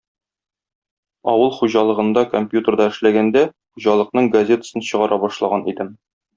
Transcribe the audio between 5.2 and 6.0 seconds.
башлаган идем.